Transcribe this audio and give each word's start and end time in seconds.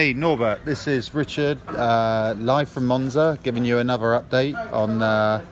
Hey 0.00 0.14
Norbert, 0.14 0.64
this 0.64 0.86
is 0.86 1.14
Richard, 1.14 1.58
uh, 1.68 2.34
live 2.38 2.70
from 2.70 2.86
Monza, 2.86 3.38
giving 3.42 3.66
you 3.66 3.80
another 3.80 4.18
update 4.18 4.56
on 4.72 5.02
uh, 5.02 5.42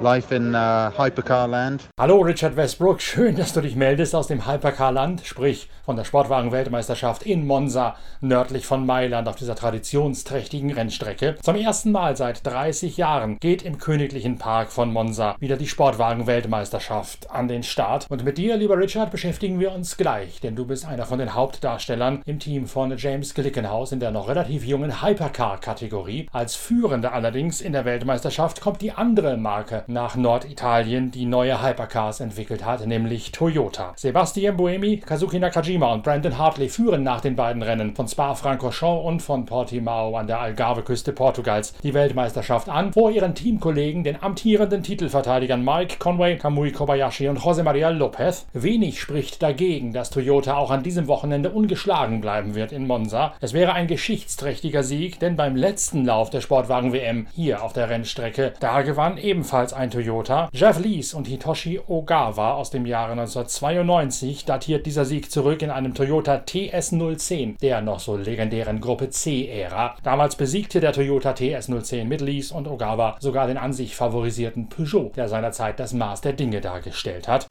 life 0.00 0.30
in 0.30 0.54
uh, 0.54 0.92
Hypercar 0.92 1.48
Land. 1.48 1.82
Hallo 1.98 2.20
Richard 2.20 2.54
Westbrook, 2.54 3.00
schön, 3.00 3.34
dass 3.34 3.52
du 3.52 3.60
dich 3.60 3.74
meldest 3.74 4.14
aus 4.14 4.28
dem 4.28 4.46
Hypercar 4.46 4.92
Land, 4.92 5.22
sprich 5.26 5.68
von 5.84 5.96
der 5.96 6.04
Sportwagen-Weltmeisterschaft 6.04 7.24
in 7.24 7.44
Monza, 7.44 7.96
nördlich 8.20 8.64
von 8.64 8.86
Mailand 8.86 9.26
auf 9.26 9.34
dieser 9.34 9.56
traditionsträchtigen 9.56 10.72
Rennstrecke. 10.72 11.34
Zum 11.42 11.56
ersten 11.56 11.90
Mal 11.90 12.16
seit 12.16 12.46
30 12.46 12.96
Jahren 12.96 13.38
geht 13.40 13.62
im 13.62 13.78
Königlichen 13.78 14.38
Park 14.38 14.70
von 14.70 14.92
Monza 14.92 15.34
wieder 15.40 15.56
die 15.56 15.66
Sportwagen-Weltmeisterschaft 15.66 17.28
an 17.32 17.48
den 17.48 17.64
Start. 17.64 18.06
Und 18.08 18.22
mit 18.22 18.38
dir, 18.38 18.56
lieber 18.56 18.78
Richard, 18.78 19.10
beschäftigen 19.10 19.58
wir 19.58 19.72
uns 19.72 19.96
gleich, 19.96 20.40
denn 20.40 20.54
du 20.54 20.64
bist 20.64 20.86
einer 20.86 21.06
von 21.06 21.18
den 21.18 21.34
Hauptdarstellern 21.34 22.22
im 22.24 22.38
Team 22.38 22.68
von 22.68 22.96
James 22.96 23.34
Glickenhaus 23.34 23.79
in 23.88 24.00
der 24.00 24.10
noch 24.10 24.28
relativ 24.28 24.64
jungen 24.64 25.02
Hypercar-Kategorie. 25.02 26.28
Als 26.32 26.54
Führende 26.54 27.12
allerdings 27.12 27.60
in 27.60 27.72
der 27.72 27.84
Weltmeisterschaft 27.84 28.60
kommt 28.60 28.82
die 28.82 28.92
andere 28.92 29.36
Marke 29.36 29.84
nach 29.86 30.14
Norditalien, 30.14 31.10
die 31.10 31.24
neue 31.24 31.62
Hypercars 31.62 32.20
entwickelt 32.20 32.64
hat, 32.64 32.86
nämlich 32.86 33.32
Toyota. 33.32 33.94
Sebastian 33.96 34.56
Buemi, 34.56 34.98
Kazuki 34.98 35.38
Nakajima 35.38 35.92
und 35.92 36.02
Brandon 36.02 36.36
Hartley 36.36 36.68
führen 36.68 37.02
nach 37.02 37.22
den 37.22 37.34
beiden 37.34 37.62
Rennen 37.62 37.96
von 37.96 38.06
Spa-Francorchamps 38.06 39.04
und 39.06 39.22
von 39.22 39.46
Portimao 39.46 40.16
an 40.16 40.26
der 40.26 40.40
Algarve-Küste 40.40 41.12
Portugals 41.12 41.72
die 41.82 41.94
Weltmeisterschaft 41.94 42.68
an, 42.68 42.92
vor 42.92 43.10
ihren 43.10 43.34
Teamkollegen, 43.34 44.04
den 44.04 44.22
amtierenden 44.22 44.82
Titelverteidigern 44.82 45.64
Mike 45.64 45.96
Conway, 45.98 46.36
Kamui 46.36 46.72
Kobayashi 46.72 47.28
und 47.28 47.38
José 47.38 47.62
María 47.62 47.90
López. 47.90 48.44
Wenig 48.52 49.00
spricht 49.00 49.42
dagegen, 49.42 49.92
dass 49.92 50.10
Toyota 50.10 50.56
auch 50.56 50.70
an 50.70 50.82
diesem 50.82 51.08
Wochenende 51.08 51.50
ungeschlagen 51.50 52.20
bleiben 52.20 52.54
wird 52.54 52.72
in 52.72 52.86
Monza. 52.86 53.32
Es 53.40 53.52
wäre 53.52 53.69
ein 53.72 53.86
geschichtsträchtiger 53.86 54.82
Sieg, 54.82 55.18
denn 55.20 55.36
beim 55.36 55.56
letzten 55.56 56.04
Lauf 56.04 56.28
der 56.28 56.42
Sportwagen-WM 56.42 57.26
hier 57.32 57.62
auf 57.62 57.72
der 57.72 57.88
Rennstrecke, 57.88 58.52
da 58.60 58.82
gewann 58.82 59.16
ebenfalls 59.16 59.72
ein 59.72 59.90
Toyota. 59.90 60.50
Jeff 60.52 60.78
Lees 60.78 61.14
und 61.14 61.26
Hitoshi 61.26 61.80
Ogawa 61.86 62.52
aus 62.52 62.70
dem 62.70 62.84
Jahre 62.84 63.12
1992 63.12 64.44
datiert 64.44 64.84
dieser 64.84 65.06
Sieg 65.06 65.30
zurück 65.30 65.62
in 65.62 65.70
in 65.70 65.76
einem 65.76 65.94
Toyota 65.94 66.34
TS010, 66.34 67.60
der 67.60 67.80
noch 67.80 68.00
so 68.00 68.16
legendären 68.16 68.80
Gruppe 68.80 69.08
C-Ära. 69.08 69.94
Damals 70.02 70.34
besiegte 70.34 70.80
der 70.80 70.92
Toyota 70.92 71.30
TS010 71.30 72.04
mit 72.04 72.20
Lees 72.20 72.50
und 72.50 72.66
Ogawa 72.66 73.16
sogar 73.20 73.46
den 73.46 73.56
an 73.56 73.72
sich 73.72 73.94
favorisierten 73.94 74.68
Peugeot, 74.68 75.12
der 75.14 75.28
seinerzeit 75.28 75.78
das 75.78 75.92
Maß 75.92 76.22
der 76.22 76.32
Dinge 76.32 76.60
dargestellt 76.60 77.28
hat. 77.28 77.46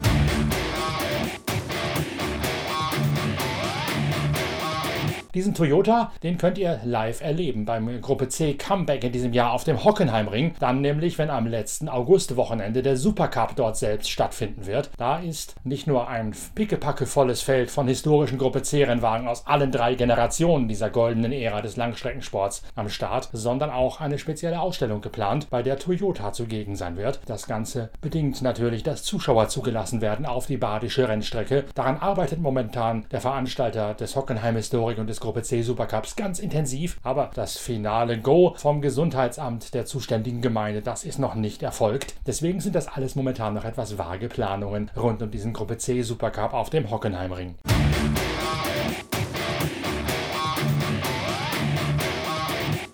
Diesen 5.36 5.54
Toyota, 5.54 6.12
den 6.24 6.40
könnt 6.40 6.58
ihr 6.58 6.80
live 6.84 7.22
erleben 7.22 7.64
beim 7.64 8.02
Gruppe 8.02 8.30
C 8.30 8.56
Comeback 8.56 9.04
in 9.04 9.12
diesem 9.12 9.32
Jahr 9.32 9.54
auf 9.54 9.64
dem 9.64 9.84
Hockenheimring. 9.84 10.56
Dann 10.60 10.82
nämlich, 10.82 11.20
wenn 11.20 11.30
am 11.30 11.46
letzten 11.46 11.88
Augustwochenende 11.88 12.82
der 12.82 12.98
Supercup 12.98 13.56
dort 13.56 13.78
selbst 13.78 14.10
stattfinden 14.10 14.66
wird. 14.66 14.90
Da 14.98 15.20
ist 15.20 15.54
nicht 15.64 15.86
nur 15.86 16.08
ein 16.08 16.34
pickepackevolles 16.56 17.44
Feld 17.44 17.70
von 17.70 17.88
historischen 17.88 18.40
Gruppe 18.40 18.64
C-Rennwagen 18.64 19.28
aus 19.28 19.46
allen 19.46 19.72
drei 19.72 19.94
Generationen 19.94 20.68
dieser 20.68 20.90
goldenen 20.90 21.32
Ära 21.32 21.62
des 21.62 21.78
Langstreckensports 21.78 22.64
am 22.74 22.90
Start, 22.90 23.30
sondern 23.32 23.70
auch 23.70 24.02
eine 24.02 24.18
spezielle 24.18 24.60
Ausstellung 24.60 25.02
geplant, 25.02 25.48
bei 25.52 25.62
der 25.62 25.78
Toyota 25.78 26.34
zugegen 26.34 26.76
sein 26.76 26.98
wird. 26.98 27.20
Das 27.28 27.46
Ganze 27.46 27.92
bedingt 28.02 28.42
natürlich, 28.42 28.82
dass 28.82 29.04
Zuschauer 29.04 29.48
zugelassen 29.48 30.02
werden 30.02 30.26
auf 30.26 30.48
die 30.48 30.58
badische 30.58 31.08
Rennstrecke. 31.08 31.66
Daran 31.76 31.98
arbeitet 31.98 32.42
momentan 32.42 33.06
der 33.12 33.22
Veranstalter 33.22 33.94
des 33.94 34.16
Hockenheim 34.16 34.56
Historik 34.56 34.98
und 34.98 35.06
des 35.06 35.20
Gruppe 35.20 35.29
C 35.42 35.62
Supercups 35.62 36.16
ganz 36.16 36.40
intensiv, 36.40 37.00
aber 37.04 37.32
das 37.34 37.58
finale 37.58 38.20
Go 38.20 38.54
vom 38.58 38.82
Gesundheitsamt 38.82 39.74
der 39.74 39.86
zuständigen 39.86 40.42
Gemeinde, 40.42 40.82
das 40.82 41.04
ist 41.04 41.20
noch 41.20 41.36
nicht 41.36 41.64
erfolgt. 41.64 42.16
Deswegen 42.28 42.60
sind 42.60 42.76
das 42.76 42.88
alles 42.88 43.16
momentan 43.16 43.54
noch 43.54 43.66
etwas 43.66 43.98
vage 43.98 44.28
Planungen 44.28 44.92
rund 44.98 45.22
um 45.22 45.32
diesen 45.32 45.54
Gruppe 45.54 45.78
C 45.78 46.02
Supercup 46.02 46.54
auf 46.54 46.70
dem 46.70 46.90
Hockenheimring. 46.90 47.56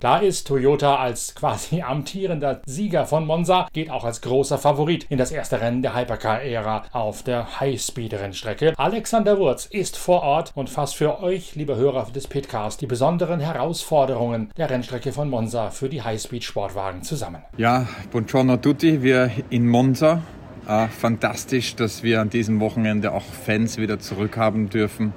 Da 0.00 0.18
ist 0.18 0.46
Toyota 0.46 0.96
als 0.96 1.34
quasi 1.34 1.80
amtierender 1.86 2.60
Sieger 2.66 3.06
von 3.06 3.26
Monza, 3.26 3.68
geht 3.72 3.90
auch 3.90 4.04
als 4.04 4.20
großer 4.20 4.58
Favorit 4.58 5.06
in 5.08 5.16
das 5.16 5.32
erste 5.32 5.60
Rennen 5.60 5.80
der 5.80 5.96
Hypercar-Ära 5.96 6.84
auf 6.92 7.22
der 7.22 7.60
Highspeed-Rennstrecke. 7.60 8.74
Alexander 8.76 9.38
Wurz 9.38 9.64
ist 9.64 9.96
vor 9.96 10.22
Ort 10.22 10.52
und 10.54 10.68
fasst 10.68 10.96
für 10.96 11.22
euch, 11.22 11.54
liebe 11.54 11.76
Hörer 11.76 12.06
des 12.14 12.26
Pitcasts, 12.26 12.78
die 12.78 12.86
besonderen 12.86 13.40
Herausforderungen 13.40 14.50
der 14.56 14.68
Rennstrecke 14.68 15.12
von 15.12 15.30
Monza 15.30 15.70
für 15.70 15.88
die 15.88 16.02
Highspeed-Sportwagen 16.02 17.02
zusammen. 17.02 17.42
Ja, 17.56 17.88
buongiorno 18.12 18.54
a 18.54 18.56
tutti, 18.58 19.02
wir 19.02 19.30
in 19.48 19.66
Monza. 19.66 20.20
Äh, 20.68 20.88
fantastisch, 20.88 21.74
dass 21.74 22.02
wir 22.02 22.20
an 22.20 22.28
diesem 22.28 22.60
Wochenende 22.60 23.12
auch 23.12 23.22
Fans 23.22 23.78
wieder 23.78 23.98
zurückhaben 23.98 24.68
dürfen 24.68 25.14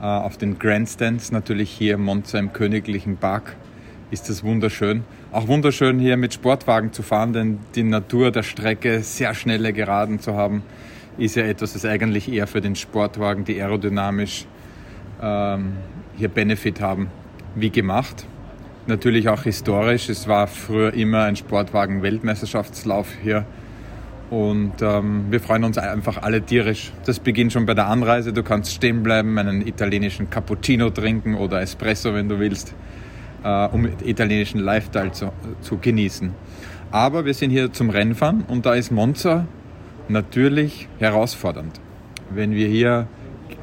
äh, 0.00 0.04
auf 0.04 0.36
den 0.36 0.58
Grandstands, 0.58 1.30
natürlich 1.30 1.70
hier 1.70 1.94
in 1.94 2.00
Monza 2.00 2.38
im 2.38 2.52
Königlichen 2.52 3.18
Park 3.18 3.56
ist 4.10 4.28
das 4.28 4.44
wunderschön. 4.44 5.04
Auch 5.32 5.48
wunderschön 5.48 5.98
hier 5.98 6.16
mit 6.16 6.34
Sportwagen 6.34 6.92
zu 6.92 7.02
fahren, 7.02 7.32
denn 7.32 7.58
die 7.74 7.82
Natur 7.82 8.30
der 8.30 8.42
Strecke, 8.42 9.02
sehr 9.02 9.34
schnelle 9.34 9.72
Geraden 9.72 10.20
zu 10.20 10.34
haben, 10.34 10.62
ist 11.18 11.36
ja 11.36 11.44
etwas, 11.44 11.72
das 11.72 11.84
eigentlich 11.84 12.30
eher 12.30 12.46
für 12.46 12.60
den 12.60 12.76
Sportwagen, 12.76 13.44
die 13.44 13.60
aerodynamisch 13.60 14.46
ähm, 15.20 15.72
hier 16.16 16.28
Benefit 16.28 16.80
haben, 16.80 17.08
wie 17.54 17.70
gemacht. 17.70 18.26
Natürlich 18.86 19.28
auch 19.28 19.42
historisch. 19.42 20.08
Es 20.08 20.28
war 20.28 20.46
früher 20.46 20.94
immer 20.94 21.24
ein 21.24 21.34
Sportwagen-Weltmeisterschaftslauf 21.34 23.08
hier. 23.22 23.44
Und 24.30 24.82
ähm, 24.82 25.26
wir 25.30 25.40
freuen 25.40 25.64
uns 25.64 25.78
einfach 25.78 26.22
alle 26.22 26.42
tierisch. 26.42 26.92
Das 27.04 27.18
beginnt 27.18 27.52
schon 27.52 27.66
bei 27.66 27.74
der 27.74 27.86
Anreise. 27.86 28.32
Du 28.32 28.42
kannst 28.42 28.72
stehen 28.72 29.02
bleiben, 29.02 29.38
einen 29.38 29.66
italienischen 29.66 30.30
Cappuccino 30.30 30.90
trinken 30.90 31.34
oder 31.34 31.60
Espresso, 31.60 32.14
wenn 32.14 32.28
du 32.28 32.38
willst 32.38 32.74
äh, 33.46 33.68
um 33.68 33.88
italienischen 34.04 34.60
Lifestyle 34.60 35.12
zu, 35.12 35.32
zu 35.60 35.78
genießen. 35.78 36.32
Aber 36.90 37.24
wir 37.24 37.34
sind 37.34 37.50
hier 37.50 37.72
zum 37.72 37.90
Rennfahren 37.90 38.44
und 38.48 38.66
da 38.66 38.74
ist 38.74 38.90
Monza 38.90 39.46
natürlich 40.08 40.88
herausfordernd. 40.98 41.80
Wenn 42.30 42.52
wir 42.52 42.66
hier 42.66 43.06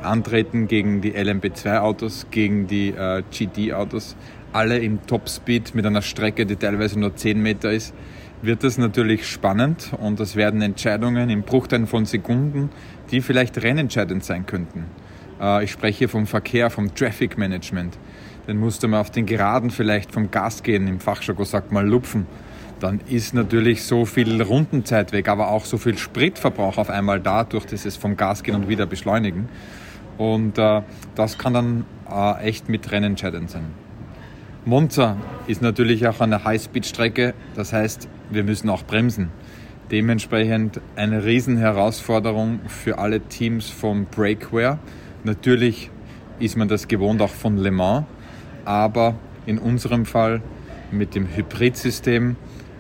antreten 0.02 0.68
gegen 0.68 1.02
die 1.02 1.14
LMP2-Autos, 1.14 2.28
gegen 2.32 2.68
die 2.68 2.90
äh, 2.90 3.24
GT-Autos, 3.32 4.16
alle 4.54 4.78
im 4.80 5.06
Topspeed 5.06 5.76
mit 5.76 5.86
einer 5.86 6.02
Strecke, 6.02 6.46
die 6.46 6.56
teilweise 6.56 7.00
nur 7.00 7.16
10 7.16 7.42
Meter 7.42 7.72
ist, 7.72 7.94
wird 8.42 8.64
das 8.64 8.78
natürlich 8.78 9.28
spannend 9.28 9.92
und 10.00 10.20
es 10.20 10.36
werden 10.36 10.62
Entscheidungen 10.62 11.30
im 11.30 11.44
Bruchteil 11.44 11.88
von 11.88 12.06
Sekunden, 12.06 12.70
die 13.12 13.22
vielleicht 13.22 13.62
rennentscheidend 13.62 14.24
sein 14.24 14.46
könnten. 14.46 14.86
Äh, 15.42 15.66
ich 15.66 15.72
spreche 15.72 16.08
vom 16.08 16.26
Verkehr, 16.26 16.70
vom 16.70 16.94
Traffic 16.94 17.38
Management 17.38 17.98
dann 18.48 18.58
musste 18.58 18.88
man 18.88 19.00
auf 19.00 19.12
den 19.12 19.26
Geraden 19.26 19.70
vielleicht 19.70 20.12
vom 20.12 20.32
Gas 20.32 20.64
gehen, 20.64 20.88
im 20.88 21.00
Fachjargon 21.00 21.46
sagt 21.46 21.72
mal 21.72 21.88
lupfen. 21.88 22.26
Dann 22.80 23.00
ist 23.08 23.34
natürlich 23.34 23.84
so 23.84 24.06
viel 24.06 24.42
Rundenzeit 24.42 25.14
weg, 25.14 25.30
aber 25.30 25.50
auch 25.50 25.64
so 25.64 25.78
viel 25.78 25.98
Spritverbrauch 25.98 26.78
auf 26.78 26.90
einmal 26.90 27.22
da, 27.22 27.46
durch 27.46 27.66
dieses 27.66 27.96
vom 27.96 28.18
Gas 28.18 28.44
gehen 28.44 28.56
und 28.56 28.68
wieder 28.68 28.86
beschleunigen. 28.86 29.48
Und 30.18 30.58
äh, 30.58 30.82
das 31.16 31.38
kann 31.38 31.54
dann 31.54 31.86
äh, 32.12 32.44
echt 32.44 32.70
mit 32.70 32.92
Rennen 32.92 33.16
sein. 33.16 33.84
Monza 34.66 35.18
ist 35.48 35.62
natürlich 35.62 36.08
auch 36.08 36.22
eine 36.22 36.44
Highspeed-Strecke, 36.44 37.34
das 37.56 37.74
heißt, 37.74 38.08
wir 38.30 38.44
müssen 38.44 38.70
auch 38.70 38.84
bremsen. 38.84 39.30
Dementsprechend 39.92 40.80
eine 40.96 41.26
Riesenherausforderung 41.26 42.62
für 42.68 42.98
alle 42.98 43.20
Teams 43.22 43.70
vom 43.70 44.06
Breakware. 44.06 44.80
Natürlich 45.24 45.90
ist 46.40 46.56
man 46.58 46.68
das 46.68 46.88
gewohnt 46.88 47.22
auch 47.22 47.30
von 47.30 47.58
Le 47.58 47.72
Mans, 47.72 48.06
aber 48.66 49.16
in 49.46 49.58
unserem 49.58 50.06
Fall 50.06 50.42
mit 50.92 51.16
dem 51.16 51.28
Hybridsystem 51.28 52.36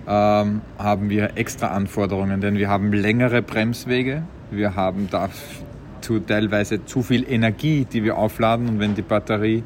ähm, 0.07 0.61
haben 0.77 1.09
wir 1.09 1.37
extra 1.37 1.67
Anforderungen, 1.67 2.41
denn 2.41 2.57
wir 2.57 2.69
haben 2.69 2.93
längere 2.93 3.41
Bremswege, 3.41 4.23
wir 4.51 4.75
haben 4.75 5.07
dazu 5.09 6.19
teilweise 6.19 6.85
zu 6.85 7.01
viel 7.01 7.29
Energie, 7.29 7.85
die 7.85 8.03
wir 8.03 8.17
aufladen. 8.17 8.67
Und 8.67 8.79
wenn 8.79 8.95
die 8.95 9.01
Batterie 9.01 9.63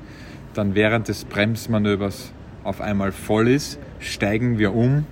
dann 0.53 0.75
während 0.75 1.07
des 1.07 1.25
Bremsmanövers 1.25 2.31
auf 2.63 2.81
einmal 2.81 3.11
voll 3.11 3.47
ist, 3.47 3.79
steigen 3.99 4.57
wir 4.57 4.73
um 4.73 5.05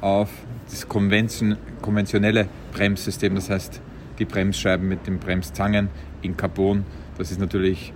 auf 0.00 0.30
das 0.70 0.88
konventionelle 0.88 2.48
Bremssystem, 2.72 3.34
das 3.34 3.50
heißt 3.50 3.80
die 4.18 4.24
Bremsscheiben 4.24 4.88
mit 4.88 5.06
den 5.06 5.18
Bremszangen 5.18 5.88
in 6.22 6.36
Carbon. 6.36 6.84
Das 7.18 7.30
ist 7.30 7.40
natürlich 7.40 7.92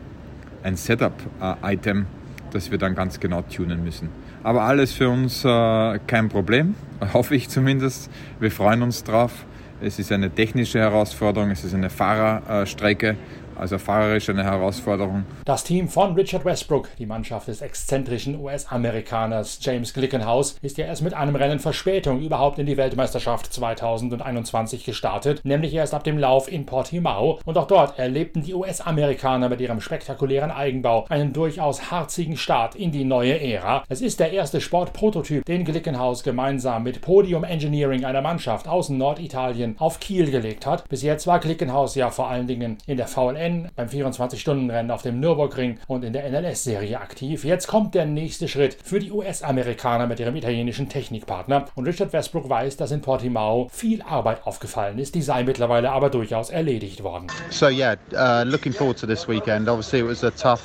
ein 0.63 0.77
Setup-Item, 0.77 2.07
das 2.53 2.71
wir 2.71 2.79
dann 2.79 2.95
ganz 2.95 3.21
genau 3.21 3.43
tunen 3.43 3.85
müssen. 3.85 4.09
Aber 4.43 4.63
alles 4.63 4.93
für 4.93 5.09
uns 5.09 5.45
äh, 5.45 5.99
kein 6.07 6.29
Problem, 6.29 6.75
hoffe 7.13 7.35
ich 7.35 7.49
zumindest. 7.49 8.11
Wir 8.41 8.51
freuen 8.51 8.83
uns 8.83 9.05
drauf. 9.05 9.33
Es 9.81 9.99
ist 10.01 10.11
eine 10.11 10.31
technische 10.31 10.81
Herausforderung, 10.81 11.51
es 11.51 11.63
ist 11.63 11.73
eine 11.73 11.89
Fahrerstrecke, 11.89 13.17
also 13.59 13.79
fahrerisch 13.79 14.29
eine 14.31 14.45
Herausforderung. 14.45 15.25
Das 15.45 15.65
Team 15.65 15.89
von 15.89 16.15
Richard 16.15 16.45
Westbrook, 16.45 16.89
die 16.99 17.07
Mannschaft 17.07 17.49
des 17.49 17.63
exzentrischen 17.63 18.39
US-Amerikaners 18.41 19.59
James 19.63 19.93
Glickenhaus, 19.93 20.59
ist 20.63 20.79
ja 20.79 20.87
erst 20.87 21.03
mit 21.03 21.15
einem 21.15 21.37
Rennen 21.37 21.59
Verspätung 21.59 22.21
überhaupt 22.21 22.59
in 22.59 22.67
die 22.67 22.77
Weltmeisterschaft 22.77 23.53
2021 23.53 24.85
gestartet, 24.85 25.41
nämlich 25.45 25.75
erst 25.75 25.95
ab 25.95 26.05
dem 26.05 26.19
Lauf 26.19 26.51
in 26.51 26.67
Portimao. 26.67 27.41
Und 27.45 27.59
auch 27.59 27.67
dort 27.67 27.99
erlebten 27.99 28.43
die 28.43 28.55
US-Amerikaner 28.55 29.49
mit 29.49 29.61
ihrem 29.61 29.81
spektakulären 29.81 30.51
Eigenbau 30.51 31.07
einen 31.09 31.33
durchaus 31.33 31.91
harzigen 31.91 32.37
Start 32.37 32.75
in 32.75 32.93
die 32.93 33.05
neue 33.05 33.41
Ära. 33.41 33.85
Es 33.89 34.01
ist 34.01 34.21
der 34.21 34.33
erste 34.33 34.61
Sportprototyp, 34.61 35.45
den 35.45 35.65
Glickenhaus 35.65 36.23
gemeinsam 36.23 36.83
mit 36.83 37.01
Podium 37.01 37.45
Engineering 37.45 38.05
einer 38.05 38.23
Mannschaft 38.23 38.69
aus 38.69 38.89
Norditalien 38.89 39.77
auf 39.79 40.01
Kiel 40.01 40.31
gelegt 40.31 40.67
hat. 40.67 40.89
Bis 40.89 41.03
jetzt 41.03 41.27
war 41.27 41.41
Glickenhaus 41.41 41.95
ja 41.95 42.11
vor 42.11 42.29
allen 42.29 42.47
Dingen 42.47 42.79
in 42.87 42.97
der 42.97 43.07
VLN, 43.07 43.48
beim 43.77 43.89
24-Stunden-Rennen 43.89 44.91
auf 44.91 45.03
dem 45.03 45.21
Nürburgring 45.21 45.79
und 45.87 46.05
in 46.05 46.13
der 46.13 46.29
NLS-Serie 46.31 47.01
aktiv. 47.01 47.45
Jetzt 47.45 47.67
kommt 47.67 47.95
der 47.95 48.07
nächste 48.07 48.49
Schritt 48.49 48.77
für 48.83 48.99
die 48.99 49.11
US-Amerikaner 49.11 50.07
mit 50.07 50.21
ihrem 50.21 50.37
italienischen 50.37 50.89
Technikpartner. 50.89 51.67
Und 51.75 51.87
Richard 51.87 52.13
Westbrook 52.13 52.49
weiß, 52.49 52.77
dass 52.77 52.91
in 52.91 53.01
Portimao 53.01 53.69
viel 53.73 54.03
Arbeit 54.03 54.47
aufgefallen 54.47 54.99
ist. 54.99 55.15
Die 55.15 55.23
sei 55.23 55.43
mittlerweile 55.43 55.91
aber 55.91 56.11
durchaus 56.11 56.51
erledigt 56.51 57.03
worden. 57.03 57.29
So 57.51 57.69
yeah, 57.69 57.97
uh, 58.13 58.45
looking 58.49 58.73
forward 58.73 58.99
to 58.99 59.07
this 59.07 59.29
weekend. 59.29 59.69
Obviously, 59.69 60.01
it 60.01 60.07
was 60.07 60.25
a 60.25 60.31
tough 60.31 60.63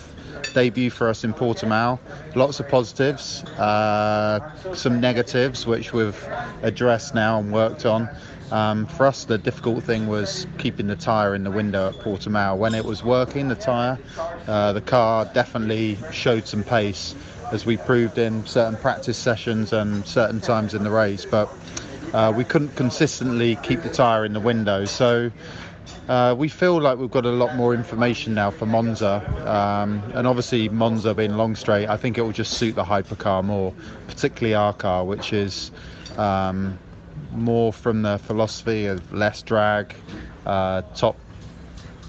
debut 0.54 0.90
for 0.90 1.08
us 1.10 1.24
in 1.24 1.34
Portimao. 1.34 2.00
Lots 2.36 2.60
of 2.60 2.68
positives, 2.68 3.44
uh, 3.58 4.40
some 4.74 5.00
negatives, 5.00 5.66
which 5.66 5.94
we've 5.94 6.22
addressed 6.62 7.16
now 7.16 7.40
and 7.40 7.52
worked 7.52 7.86
on. 7.86 8.10
Um, 8.54 8.86
for 8.86 9.08
us, 9.08 9.26
the 9.26 9.40
difficult 9.40 9.84
thing 9.84 10.06
was 10.06 10.46
keeping 10.60 10.86
the 10.86 10.96
tyre 10.96 11.34
in 11.34 11.44
the 11.44 11.50
window 11.50 11.90
at 11.90 11.96
Portimao. 11.96 12.56
When 12.56 12.76
it 12.76 12.86
was 12.86 13.04
working, 13.04 13.48
the 13.48 13.56
tyre, 13.56 13.98
uh, 14.48 14.74
the 14.74 14.82
car 14.82 15.26
definitely 15.34 15.98
showed 16.12 16.48
some 16.48 16.64
pace, 16.64 17.16
as 17.52 17.66
we 17.66 17.78
proved 17.78 18.20
in 18.20 18.46
certain 18.46 18.78
practice 18.78 19.18
sessions 19.18 19.74
and 19.74 20.06
certain 20.06 20.40
times 20.40 20.76
in 20.76 20.84
the 20.84 20.92
race. 20.92 21.26
But 21.26 21.50
uh, 22.14 22.32
we 22.36 22.44
couldn't 22.44 22.76
consistently 22.76 23.56
keep 23.64 23.82
the 23.82 23.90
tyre 23.90 24.24
in 24.24 24.34
the 24.34 24.40
window. 24.40 24.86
So 24.86 25.32
uh, 26.08 26.36
we 26.38 26.48
feel 26.48 26.80
like 26.80 27.00
we've 27.00 27.10
got 27.10 27.26
a 27.26 27.32
lot 27.32 27.56
more 27.56 27.74
information 27.74 28.36
now 28.36 28.52
for 28.52 28.68
Monza, 28.68 29.24
um, 29.50 30.04
and 30.14 30.28
obviously 30.28 30.70
Monza 30.70 31.16
being 31.16 31.38
long 31.38 31.56
straight, 31.56 31.88
I 31.90 31.98
think 31.98 32.20
it 32.20 32.22
will 32.22 32.32
just 32.32 32.54
suit 32.54 32.76
the 32.76 32.84
hypercar 32.84 33.44
more, 33.44 33.74
particularly 34.08 34.54
our 34.54 34.74
car, 34.74 35.06
which 35.06 35.34
is 35.34 35.72
um, 36.18 36.78
more 37.32 37.74
from 37.74 38.02
the 38.02 38.18
philosophy 38.20 38.86
of 38.86 39.14
less 39.14 39.42
drag, 39.42 39.96
uh, 40.46 40.82
top 40.96 41.18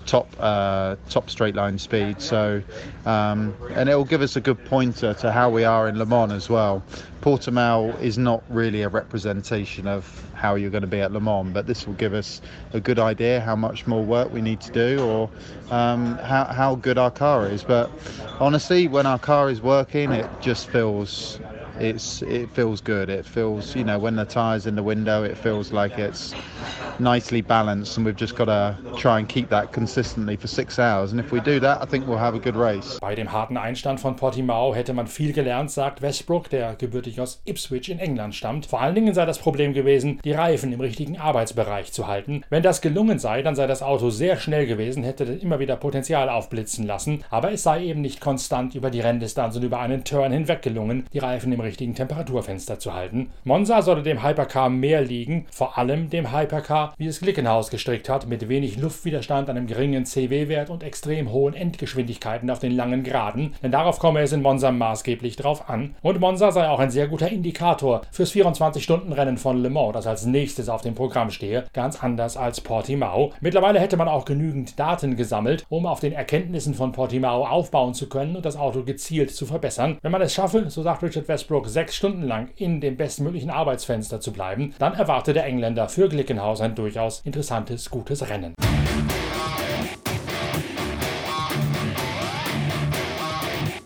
top 0.06 0.28
uh, 0.38 0.96
top 1.08 1.30
straight 1.30 1.54
line 1.54 1.78
speed. 1.78 2.20
So, 2.20 2.62
um, 3.06 3.54
and 3.70 3.88
it 3.88 3.94
will 3.94 4.04
give 4.04 4.22
us 4.22 4.36
a 4.36 4.40
good 4.40 4.62
pointer 4.66 5.14
to 5.14 5.32
how 5.32 5.50
we 5.50 5.64
are 5.64 5.88
in 5.88 5.98
Le 5.98 6.06
Mans 6.06 6.32
as 6.32 6.48
well. 6.48 6.82
Portimao 7.20 7.98
is 8.02 8.18
not 8.18 8.42
really 8.50 8.82
a 8.82 8.88
representation 8.88 9.86
of 9.86 10.22
how 10.34 10.56
you're 10.56 10.70
going 10.70 10.82
to 10.82 10.86
be 10.86 11.00
at 11.00 11.12
Le 11.12 11.20
Mans, 11.20 11.52
but 11.54 11.66
this 11.66 11.86
will 11.86 11.94
give 11.94 12.12
us 12.12 12.42
a 12.74 12.80
good 12.80 12.98
idea 12.98 13.40
how 13.40 13.56
much 13.56 13.86
more 13.86 14.04
work 14.04 14.30
we 14.30 14.42
need 14.42 14.60
to 14.60 14.70
do 14.72 15.02
or 15.02 15.30
um, 15.70 16.18
how, 16.18 16.44
how 16.44 16.74
good 16.74 16.98
our 16.98 17.10
car 17.10 17.48
is. 17.48 17.62
But 17.62 17.90
honestly, 18.40 18.88
when 18.88 19.06
our 19.06 19.18
car 19.18 19.50
is 19.50 19.62
working, 19.62 20.12
it 20.12 20.28
just 20.40 20.68
feels 20.68 21.38
it's 21.80 22.22
it 22.22 22.50
feels 22.50 22.80
good. 22.80 23.08
It 23.08 23.26
feels 23.26 23.74
you 23.74 23.84
know 23.84 23.98
when 23.98 24.16
the 24.16 24.24
tires 24.24 24.66
in 24.66 24.74
the 24.74 24.82
window, 24.82 25.22
it 25.24 25.36
feels 25.36 25.72
like 25.72 25.98
it's 25.98 26.34
nicely 26.98 27.42
balanced, 27.42 27.96
and 27.96 28.06
we've 28.06 28.16
just 28.16 28.36
got 28.36 28.46
to 28.46 28.76
try 28.96 29.18
and 29.18 29.28
keep 29.28 29.48
that 29.50 29.72
consistently 29.72 30.36
for 30.36 30.46
six 30.46 30.78
hours. 30.78 31.10
And 31.12 31.20
if 31.20 31.32
we 31.32 31.40
do 31.40 31.60
that, 31.60 31.82
I 31.82 31.86
think 31.86 32.06
we'll 32.06 32.18
have 32.18 32.34
a 32.34 32.38
good 32.38 32.56
race. 32.56 32.98
Bei 33.00 33.14
dem 33.14 33.32
harten 33.32 33.56
Einstand 33.56 34.00
von 34.00 34.16
Portimao 34.16 34.74
hätte 34.74 34.92
man 34.92 35.06
viel 35.06 35.32
gelernt, 35.32 35.70
sagt 35.70 36.02
Westbrook, 36.02 36.48
der 36.50 36.74
gebürtig 36.76 37.20
aus 37.20 37.40
Ipswich 37.44 37.90
in 37.90 37.98
England 37.98 38.34
stammt. 38.34 38.66
Vor 38.66 38.80
allen 38.80 38.94
Dingen 38.94 39.14
sei 39.14 39.26
das 39.26 39.38
Problem 39.38 39.72
gewesen, 39.72 40.20
die 40.24 40.32
Reifen 40.32 40.72
im 40.72 40.80
richtigen 40.80 41.18
Arbeitsbereich 41.18 41.92
zu 41.92 42.06
halten. 42.06 42.44
Wenn 42.50 42.62
das 42.62 42.80
gelungen 42.80 43.18
sei, 43.18 43.42
dann 43.42 43.56
sei 43.56 43.66
das 43.66 43.82
Auto 43.82 44.10
sehr 44.10 44.36
schnell 44.36 44.66
gewesen, 44.66 45.02
hätte 45.02 45.24
immer 45.24 45.58
wieder 45.58 45.76
Potenzial 45.76 46.28
aufblitzen 46.28 46.86
lassen, 46.86 47.24
aber 47.30 47.52
es 47.52 47.62
sei 47.62 47.84
eben 47.84 48.00
nicht 48.00 48.20
konstant 48.20 48.74
über 48.74 48.90
die 48.90 49.00
Renndistanz 49.00 49.56
und 49.56 49.64
über 49.64 49.80
einen 49.80 50.04
Turn 50.04 50.32
hinweg 50.32 50.62
gelungen, 50.62 51.06
die 51.12 51.18
Reifen 51.18 51.52
im 51.52 51.60
richtigen 51.64 51.94
Temperaturfenster 51.94 52.78
zu 52.78 52.94
halten. 52.94 53.30
Monza 53.42 53.82
sollte 53.82 54.02
dem 54.02 54.22
Hypercar 54.22 54.70
mehr 54.70 55.00
liegen, 55.00 55.46
vor 55.50 55.76
allem 55.76 56.10
dem 56.10 56.32
Hypercar, 56.32 56.94
wie 56.96 57.06
es 57.06 57.20
Glickenhaus 57.20 57.70
gestrickt 57.70 58.08
hat, 58.08 58.28
mit 58.28 58.48
wenig 58.48 58.78
Luftwiderstand, 58.78 59.50
einem 59.50 59.66
geringen 59.66 60.06
CW-Wert 60.06 60.70
und 60.70 60.82
extrem 60.82 61.32
hohen 61.32 61.54
Endgeschwindigkeiten 61.54 62.50
auf 62.50 62.58
den 62.58 62.72
langen 62.72 63.02
Geraden, 63.02 63.54
denn 63.62 63.72
darauf 63.72 63.98
komme 63.98 64.20
es 64.20 64.32
in 64.32 64.42
Monza 64.42 64.70
maßgeblich 64.70 65.36
drauf 65.36 65.68
an. 65.68 65.94
Und 66.02 66.20
Monza 66.20 66.52
sei 66.52 66.68
auch 66.68 66.78
ein 66.78 66.90
sehr 66.90 67.08
guter 67.08 67.28
Indikator 67.28 68.02
fürs 68.12 68.32
24-Stunden-Rennen 68.32 69.38
von 69.38 69.62
Le 69.62 69.70
Mans, 69.70 69.94
das 69.94 70.06
als 70.06 70.26
nächstes 70.26 70.68
auf 70.68 70.82
dem 70.82 70.94
Programm 70.94 71.30
stehe, 71.30 71.64
ganz 71.72 72.02
anders 72.02 72.36
als 72.36 72.60
Portimao. 72.60 73.32
Mittlerweile 73.40 73.80
hätte 73.80 73.96
man 73.96 74.08
auch 74.08 74.24
genügend 74.24 74.78
Daten 74.78 75.16
gesammelt, 75.16 75.64
um 75.68 75.86
auf 75.86 76.00
den 76.00 76.12
Erkenntnissen 76.12 76.74
von 76.74 76.92
Portimao 76.92 77.46
aufbauen 77.46 77.94
zu 77.94 78.08
können 78.08 78.36
und 78.36 78.44
das 78.44 78.56
Auto 78.56 78.82
gezielt 78.82 79.30
zu 79.30 79.46
verbessern. 79.46 79.98
Wenn 80.02 80.12
man 80.12 80.22
es 80.22 80.34
schaffe, 80.34 80.68
so 80.68 80.82
sagt 80.82 81.02
Richard 81.02 81.28
Westbrook, 81.28 81.53
sechs 81.64 81.94
Stunden 81.94 82.22
lang 82.22 82.48
in 82.56 82.80
dem 82.80 82.96
bestmöglichen 82.96 83.50
Arbeitsfenster 83.50 84.20
zu 84.20 84.32
bleiben, 84.32 84.74
dann 84.78 84.94
erwartet 84.94 85.36
der 85.36 85.46
Engländer 85.46 85.88
für 85.88 86.08
Glickenhaus 86.08 86.60
ein 86.60 86.74
durchaus 86.74 87.20
interessantes, 87.24 87.90
gutes 87.90 88.28
Rennen. 88.28 88.54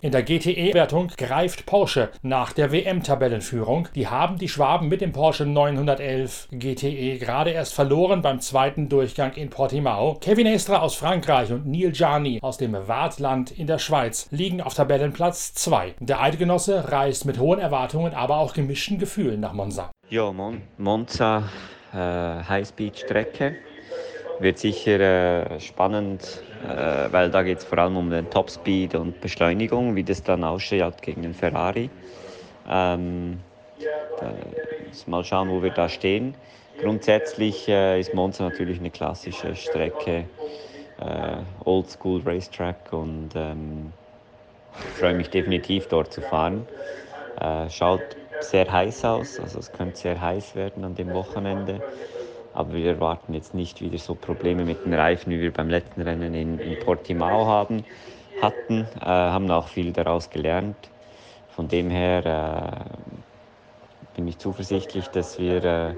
In 0.09 0.13
der 0.13 0.23
GTE-Wertung 0.23 1.09
greift 1.19 1.67
Porsche 1.67 2.09
nach 2.23 2.55
der 2.55 2.73
WM-Tabellenführung. 2.73 3.89
Die 3.95 4.09
haben 4.09 4.39
die 4.39 4.49
Schwaben 4.49 4.89
mit 4.89 5.03
dem 5.03 5.13
Porsche 5.13 5.45
911 5.45 6.49
GTE 6.51 7.19
gerade 7.19 7.51
erst 7.51 7.75
verloren 7.75 8.23
beim 8.23 8.41
zweiten 8.41 8.89
Durchgang 8.89 9.35
in 9.35 9.51
Portimao. 9.51 10.15
Kevin 10.15 10.47
Estra 10.47 10.79
aus 10.79 10.95
Frankreich 10.95 11.53
und 11.53 11.67
Neil 11.67 11.93
Gianni 11.93 12.39
aus 12.41 12.57
dem 12.57 12.73
Wartland 12.73 13.51
in 13.51 13.67
der 13.67 13.79
Schweiz 13.79 14.29
liegen 14.31 14.63
auf 14.63 14.73
Tabellenplatz 14.73 15.53
2. 15.53 15.97
Der 16.01 16.23
Eidgenosse 16.23 16.91
reist 16.91 17.27
mit 17.27 17.39
hohen 17.39 17.61
Erwartungen, 17.61 18.15
aber 18.15 18.39
auch 18.39 18.55
gemischten 18.55 18.97
Gefühlen 18.99 19.41
nach 19.41 19.53
Monza. 19.53 19.91
Ja, 20.09 20.33
Mon 20.33 20.63
Monza, 20.79 21.51
äh, 21.93 21.99
Highspeed-Strecke. 21.99 23.57
Wird 24.41 24.59
sicher 24.59 25.01
äh, 25.01 25.61
spannend, 25.61 26.43
äh, 26.65 27.13
weil 27.13 27.31
da 27.31 27.43
geht 27.43 27.59
es 27.59 27.65
vor 27.65 27.79
allem 27.79 27.97
um 27.97 28.11
den 28.11 28.31
Topspeed 28.31 28.95
und 28.95 29.21
Beschleunigung, 29.21 29.97
wie 29.97 30.05
das 30.05 30.23
dann 30.23 30.45
ausschaut 30.45 31.03
gegen 31.03 31.23
den 31.23 31.35
Ferrari. 31.35 31.91
Ähm, 32.69 33.41
mal 35.09 35.25
schauen, 35.25 35.51
wo 35.51 35.63
wir 35.63 35.71
da 35.71 35.89
stehen. 35.89 36.35
Grundsätzlich 36.81 37.69
äh, 37.69 37.99
ist 37.99 38.15
Monza 38.15 38.45
natürlich 38.45 38.79
eine 38.79 38.91
klassische 38.91 39.57
Strecke, 39.57 40.25
äh, 41.01 41.65
Oldschool 41.65 42.23
Racetrack 42.25 42.93
und 42.93 43.31
ähm, 43.35 43.93
ich 44.79 45.01
freue 45.01 45.15
mich 45.15 45.31
definitiv 45.31 45.89
dort 45.89 46.13
zu 46.13 46.21
fahren. 46.21 46.67
Äh, 47.41 47.69
schaut 47.71 48.01
sehr 48.41 48.71
heiß 48.71 49.05
aus, 49.05 49.41
also 49.41 49.59
es 49.59 49.73
könnte 49.73 49.99
sehr 49.99 50.21
heiß 50.21 50.55
werden 50.55 50.85
an 50.85 50.95
dem 50.95 51.13
Wochenende. 51.13 51.83
Aber 52.59 52.73
wir 52.73 52.87
erwarten 52.87 53.35
jetzt 53.35 53.55
nicht 53.55 53.81
wieder 53.81 53.99
so 53.99 54.17
Probleme 54.17 54.65
mit 54.65 54.85
den 54.85 54.93
Reifen, 54.93 55.31
wie 55.31 55.41
wir 55.41 55.53
beim 55.53 55.71
letzten 55.71 56.03
Rennen 56.03 56.35
in, 56.35 56.59
in 56.59 56.77
Portimao 56.81 57.47
haben, 57.47 57.85
hatten. 58.43 58.81
Äh, 59.01 59.05
haben 59.05 59.49
auch 59.53 59.69
viel 59.69 59.93
daraus 59.93 60.29
gelernt. 60.29 60.75
Von 61.55 61.69
dem 61.69 61.89
her 61.89 62.27
äh, 62.27 64.17
bin 64.17 64.27
ich 64.27 64.39
zuversichtlich, 64.39 65.07
dass 65.07 65.39
wir 65.39 65.63
äh, 65.63 65.95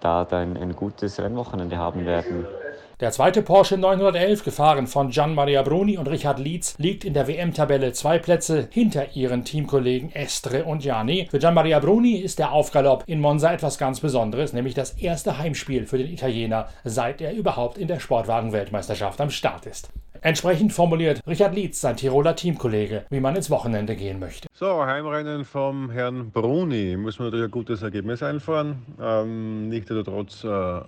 da 0.00 0.24
dann 0.24 0.56
ein 0.56 0.74
gutes 0.74 1.20
Rennwochenende 1.20 1.76
haben 1.76 2.04
werden. 2.04 2.48
Der 2.98 3.10
zweite 3.10 3.42
Porsche 3.42 3.76
911, 3.76 4.42
gefahren 4.42 4.86
von 4.86 5.10
Gian 5.10 5.34
Maria 5.34 5.60
Bruni 5.60 5.98
und 5.98 6.08
Richard 6.08 6.38
Lietz, 6.38 6.78
liegt 6.78 7.04
in 7.04 7.12
der 7.12 7.28
WM-Tabelle 7.28 7.92
zwei 7.92 8.18
Plätze 8.18 8.68
hinter 8.70 9.14
ihren 9.14 9.44
Teamkollegen 9.44 10.10
Estre 10.12 10.64
und 10.64 10.80
Gianni. 10.80 11.28
Für 11.30 11.38
Gian 11.38 11.52
Maria 11.52 11.78
Bruni 11.78 12.14
ist 12.14 12.38
der 12.38 12.52
Aufgalopp 12.52 13.04
in 13.06 13.20
Monza 13.20 13.52
etwas 13.52 13.76
ganz 13.76 14.00
Besonderes, 14.00 14.54
nämlich 14.54 14.72
das 14.72 14.92
erste 14.92 15.36
Heimspiel 15.36 15.86
für 15.86 15.98
den 15.98 16.10
Italiener, 16.10 16.70
seit 16.84 17.20
er 17.20 17.34
überhaupt 17.34 17.76
in 17.76 17.86
der 17.86 18.00
Sportwagen-Weltmeisterschaft 18.00 19.20
am 19.20 19.28
Start 19.28 19.66
ist. 19.66 19.90
Entsprechend 20.22 20.72
formuliert 20.72 21.20
Richard 21.26 21.54
Lietz, 21.54 21.82
sein 21.82 21.98
Tiroler 21.98 22.34
Teamkollege, 22.34 23.04
wie 23.10 23.20
man 23.20 23.36
ins 23.36 23.50
Wochenende 23.50 23.94
gehen 23.94 24.18
möchte. 24.18 24.48
So, 24.54 24.86
Heimrennen 24.86 25.44
vom 25.44 25.90
Herrn 25.90 26.30
Bruni. 26.30 26.96
Muss 26.96 27.18
man 27.18 27.28
natürlich 27.28 27.48
ein 27.48 27.50
gutes 27.50 27.82
Ergebnis 27.82 28.22
einfahren. 28.22 28.86
Ähm, 28.98 29.68
Nichtsdestotrotz 29.68 30.44
äh, 30.44 30.80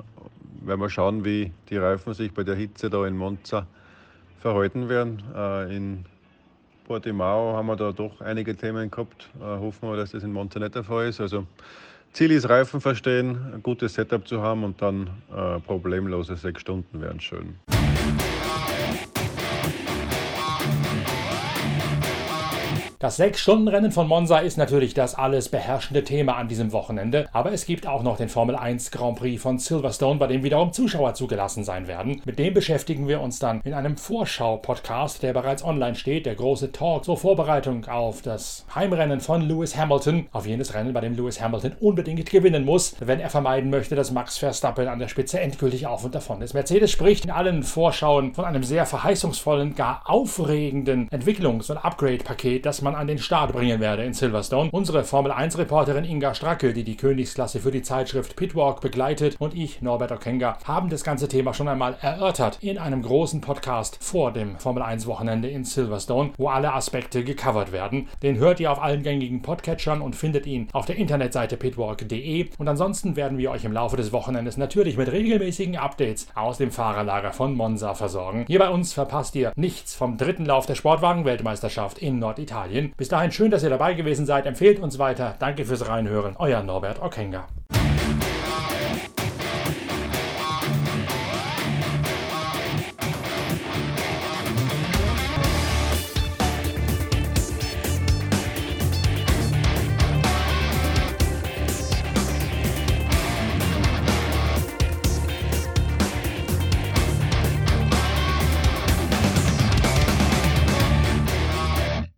werden 0.62 0.80
wir 0.80 0.90
schauen, 0.90 1.24
wie 1.24 1.52
die 1.70 1.76
Reifen 1.76 2.14
sich 2.14 2.32
bei 2.32 2.42
der 2.42 2.54
Hitze 2.54 2.90
da 2.90 3.06
in 3.06 3.16
Monza 3.16 3.66
verhalten 4.40 4.88
werden. 4.88 5.22
Äh, 5.34 5.76
in 5.76 6.04
Portimao 6.86 7.56
haben 7.56 7.66
wir 7.66 7.76
da 7.76 7.92
doch 7.92 8.20
einige 8.20 8.56
Themen 8.56 8.90
gehabt. 8.90 9.28
Äh, 9.40 9.44
hoffen 9.44 9.90
wir, 9.90 9.96
dass 9.96 10.12
das 10.12 10.22
in 10.22 10.32
Monza 10.32 10.58
nicht 10.58 10.74
der 10.74 10.84
Fall 10.84 11.08
ist. 11.08 11.20
Also 11.20 11.46
Ziel 12.12 12.32
ist 12.32 12.48
Reifen 12.48 12.80
verstehen, 12.80 13.38
ein 13.54 13.62
gutes 13.62 13.94
Setup 13.94 14.26
zu 14.26 14.42
haben 14.42 14.64
und 14.64 14.80
dann 14.80 15.08
äh, 15.34 15.60
problemlose 15.60 16.36
sechs 16.36 16.62
Stunden 16.62 17.00
wären 17.00 17.20
schön. 17.20 17.54
Das 23.00 23.14
Sechs-Stunden-Rennen 23.14 23.92
von 23.92 24.08
Monza 24.08 24.38
ist 24.38 24.56
natürlich 24.56 24.92
das 24.92 25.14
alles 25.14 25.50
beherrschende 25.50 26.02
Thema 26.02 26.34
an 26.34 26.48
diesem 26.48 26.72
Wochenende, 26.72 27.28
aber 27.32 27.52
es 27.52 27.64
gibt 27.64 27.86
auch 27.86 28.02
noch 28.02 28.16
den 28.16 28.28
Formel 28.28 28.56
1 28.56 28.90
Grand 28.90 29.20
Prix 29.20 29.40
von 29.40 29.60
Silverstone, 29.60 30.18
bei 30.18 30.26
dem 30.26 30.42
wiederum 30.42 30.72
Zuschauer 30.72 31.14
zugelassen 31.14 31.62
sein 31.62 31.86
werden. 31.86 32.20
Mit 32.24 32.40
dem 32.40 32.54
beschäftigen 32.54 33.06
wir 33.06 33.20
uns 33.20 33.38
dann 33.38 33.60
in 33.60 33.72
einem 33.72 33.96
Vorschau-Podcast, 33.96 35.22
der 35.22 35.32
bereits 35.32 35.62
online 35.62 35.94
steht, 35.94 36.26
der 36.26 36.34
große 36.34 36.72
Talk 36.72 37.04
zur 37.04 37.16
Vorbereitung 37.16 37.86
auf 37.86 38.20
das 38.20 38.66
Heimrennen 38.74 39.20
von 39.20 39.42
Lewis 39.42 39.76
Hamilton, 39.76 40.26
auf 40.32 40.48
jenes 40.48 40.74
Rennen, 40.74 40.92
bei 40.92 41.00
dem 41.00 41.14
Lewis 41.14 41.40
Hamilton 41.40 41.76
unbedingt 41.78 42.28
gewinnen 42.28 42.64
muss, 42.64 42.96
wenn 42.98 43.20
er 43.20 43.30
vermeiden 43.30 43.70
möchte, 43.70 43.94
dass 43.94 44.10
Max 44.10 44.38
Verstappen 44.38 44.88
an 44.88 44.98
der 44.98 45.06
Spitze 45.06 45.38
endgültig 45.38 45.86
auf 45.86 46.04
und 46.04 46.16
davon 46.16 46.42
ist. 46.42 46.52
Mercedes 46.52 46.90
spricht 46.90 47.26
in 47.26 47.30
allen 47.30 47.62
Vorschauen 47.62 48.34
von 48.34 48.44
einem 48.44 48.64
sehr 48.64 48.86
verheißungsvollen, 48.86 49.76
gar 49.76 50.02
aufregenden 50.06 51.08
Entwicklungs- 51.10 51.70
und 51.70 51.78
Upgrade-Paket, 51.78 52.66
das 52.66 52.82
man 52.82 52.87
man 52.88 52.94
an 52.94 53.06
den 53.06 53.18
Start 53.18 53.52
bringen 53.52 53.80
werde 53.80 54.02
in 54.02 54.14
Silverstone. 54.14 54.70
Unsere 54.72 55.04
Formel 55.04 55.30
1 55.30 55.58
Reporterin 55.58 56.04
Inga 56.04 56.32
Stracke, 56.32 56.72
die 56.72 56.84
die 56.84 56.96
Königsklasse 56.96 57.60
für 57.60 57.70
die 57.70 57.82
Zeitschrift 57.82 58.34
Pitwalk 58.34 58.80
begleitet 58.80 59.36
und 59.38 59.54
ich, 59.54 59.82
Norbert 59.82 60.10
Okenga, 60.10 60.56
haben 60.64 60.88
das 60.88 61.04
ganze 61.04 61.28
Thema 61.28 61.52
schon 61.52 61.68
einmal 61.68 61.98
erörtert 62.00 62.56
in 62.62 62.78
einem 62.78 63.02
großen 63.02 63.42
Podcast 63.42 63.98
vor 64.00 64.32
dem 64.32 64.58
Formel 64.58 64.82
1 64.82 65.06
Wochenende 65.06 65.50
in 65.50 65.64
Silverstone, 65.64 66.30
wo 66.38 66.48
alle 66.48 66.72
Aspekte 66.72 67.24
gecovert 67.24 67.72
werden. 67.72 68.08
Den 68.22 68.38
hört 68.38 68.58
ihr 68.58 68.72
auf 68.72 68.80
allen 68.80 69.02
gängigen 69.02 69.42
Podcatchern 69.42 70.00
und 70.00 70.16
findet 70.16 70.46
ihn 70.46 70.68
auf 70.72 70.86
der 70.86 70.96
Internetseite 70.96 71.58
pitwalk.de 71.58 72.48
und 72.56 72.68
ansonsten 72.68 73.16
werden 73.16 73.36
wir 73.36 73.50
euch 73.50 73.64
im 73.64 73.72
Laufe 73.72 73.98
des 73.98 74.12
Wochenendes 74.12 74.56
natürlich 74.56 74.96
mit 74.96 75.12
regelmäßigen 75.12 75.76
Updates 75.76 76.26
aus 76.34 76.56
dem 76.56 76.70
Fahrerlager 76.70 77.34
von 77.34 77.54
Monza 77.54 77.92
versorgen. 77.92 78.46
Hier 78.48 78.60
bei 78.60 78.70
uns 78.70 78.94
verpasst 78.94 79.36
ihr 79.36 79.52
nichts 79.56 79.94
vom 79.94 80.16
dritten 80.16 80.46
Lauf 80.46 80.64
der 80.64 80.74
Sportwagen-Weltmeisterschaft 80.74 81.98
in 81.98 82.18
Norditalien. 82.18 82.77
Bis 82.96 83.08
dahin 83.08 83.32
schön, 83.32 83.50
dass 83.50 83.62
ihr 83.62 83.70
dabei 83.70 83.94
gewesen 83.94 84.26
seid. 84.26 84.46
Empfehlt 84.46 84.80
uns 84.80 84.98
weiter. 84.98 85.34
Danke 85.38 85.64
fürs 85.64 85.88
Reinhören. 85.88 86.36
Euer 86.38 86.62
Norbert 86.62 87.02
Okenga. 87.02 87.46